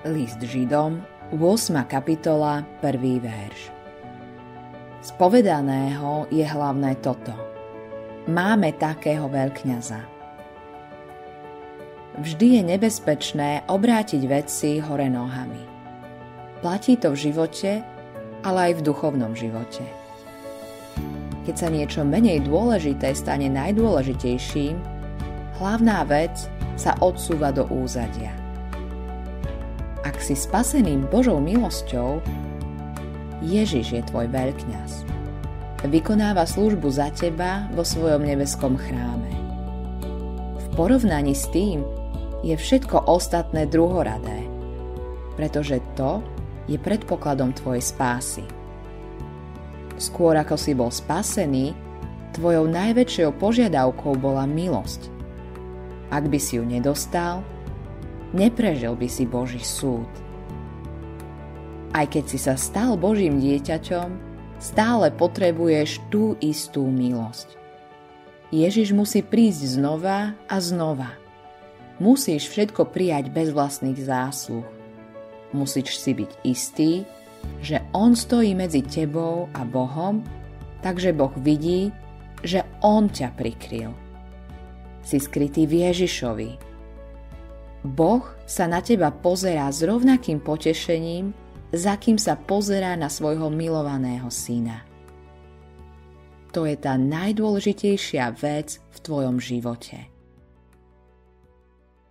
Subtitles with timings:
[0.00, 1.04] List Židom,
[1.36, 1.84] 8.
[1.84, 3.20] kapitola, 1.
[3.20, 3.68] verš.
[5.04, 7.36] Spovedaného je hlavné toto.
[8.24, 10.00] Máme takého veľkňaza.
[12.16, 15.68] Vždy je nebezpečné obrátiť veci hore nohami.
[16.64, 17.84] Platí to v živote,
[18.40, 19.84] ale aj v duchovnom živote.
[21.44, 24.80] Keď sa niečo menej dôležité stane najdôležitejším,
[25.60, 26.48] hlavná vec
[26.80, 28.39] sa odsúva do úzadia
[30.00, 32.24] ak si spaseným Božou milosťou,
[33.44, 35.04] Ježiš je tvoj veľkňaz.
[35.88, 39.32] Vykonáva službu za teba vo svojom nebeskom chráme.
[40.60, 41.80] V porovnaní s tým
[42.44, 44.44] je všetko ostatné druhoradé,
[45.40, 46.20] pretože to
[46.68, 48.44] je predpokladom tvojej spásy.
[50.00, 51.76] Skôr ako si bol spasený,
[52.36, 55.12] tvojou najväčšou požiadavkou bola milosť.
[56.08, 57.44] Ak by si ju nedostal,
[58.32, 60.08] neprežil by si Boží súd.
[61.90, 64.08] Aj keď si sa stal Božím dieťaťom,
[64.62, 67.58] stále potrebuješ tú istú milosť.
[68.50, 71.14] Ježiš musí prísť znova a znova.
[71.98, 74.66] Musíš všetko prijať bez vlastných zásluh.
[75.50, 76.92] Musíš si byť istý,
[77.58, 80.22] že On stojí medzi tebou a Bohom,
[80.82, 81.90] takže Boh vidí,
[82.46, 83.92] že On ťa prikryl.
[85.02, 86.69] Si skrytý v Ježišovi,
[87.80, 91.32] Boh sa na teba pozerá s rovnakým potešením,
[91.72, 94.84] za kým sa pozerá na svojho milovaného syna.
[96.50, 100.10] To je tá najdôležitejšia vec v tvojom živote.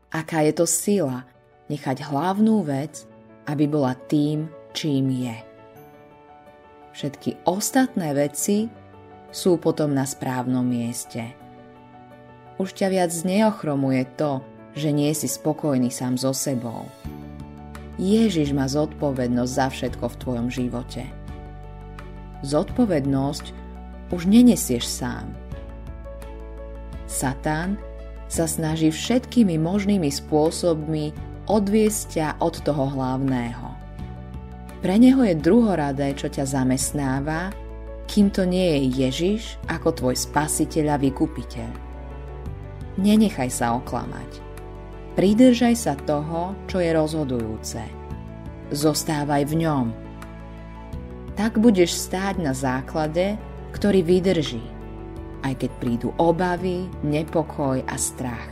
[0.10, 1.28] Aká je to sila
[1.70, 3.06] nechať hlavnú vec,
[3.46, 5.38] aby bola tým, čím je.
[6.98, 8.66] Všetky ostatné veci
[9.30, 11.36] sú potom na správnom mieste.
[12.58, 14.42] Už ťa viac neochromuje to,
[14.80, 16.88] že nie si spokojný sám so sebou.
[18.00, 21.04] Ježiš má zodpovednosť za všetko v tvojom živote.
[22.48, 23.46] Zodpovednosť
[24.16, 25.36] už nenesieš sám.
[27.12, 27.76] Satan
[28.32, 31.12] sa snaží všetkými možnými spôsobmi
[31.52, 33.68] odviesť ťa od toho hlavného.
[34.80, 37.52] Pre neho je druhoradé, čo ťa zamestnáva,
[38.08, 41.72] kým to nie je Ježiš ako tvoj spasiteľ a vykupiteľ.
[42.96, 44.49] Nenechaj sa oklamať.
[45.18, 47.82] Pridržaj sa toho, čo je rozhodujúce.
[48.70, 49.88] Zostávaj v ňom.
[51.34, 53.34] Tak budeš stáť na základe,
[53.74, 54.62] ktorý vydrží,
[55.42, 58.46] aj keď prídu obavy, nepokoj a strach.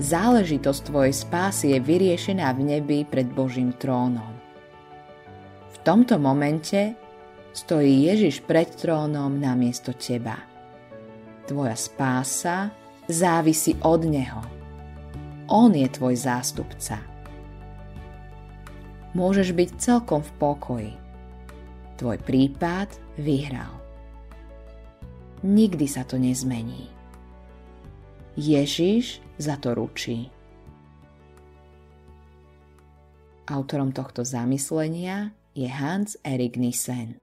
[0.00, 4.32] Záležitosť tvojej spásy je vyriešená v nebi pred Božím trónom.
[5.70, 6.96] V tomto momente
[7.52, 10.40] stojí Ježiš pred trónom namiesto teba.
[11.44, 12.72] Tvoja spása
[13.06, 14.59] závisí od Neho
[15.50, 17.02] on je tvoj zástupca.
[19.10, 20.92] Môžeš byť celkom v pokoji.
[21.98, 22.88] Tvoj prípad
[23.18, 23.74] vyhral.
[25.42, 26.86] Nikdy sa to nezmení.
[28.38, 30.30] Ježiš za to ručí.
[33.50, 37.18] Autorom tohto zamyslenia je Hans Erik Nissen.